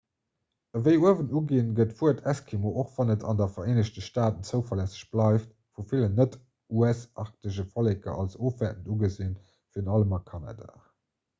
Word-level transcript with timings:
ewéi 0.77 1.01
uewen 1.07 1.27
uginn 1.39 1.67
gëtt 1.79 1.91
d'wuert 1.97 2.21
eskimo 2.31 2.71
och 2.83 2.95
wann 3.01 3.13
et 3.15 3.25
an 3.33 3.37
de 3.41 3.47
vereenegte 3.57 4.03
staaten 4.05 4.47
zoulässeg 4.51 5.03
bleift 5.15 5.51
vu 5.75 5.85
villen 5.91 6.17
net-us-arktesche 6.21 7.65
volleker 7.75 8.15
als 8.23 8.39
ofwäertend 8.51 8.89
ugesinn 8.95 9.37
virun 9.37 9.95
allem 9.99 10.17
a 10.19 10.21
kanada 10.33 10.73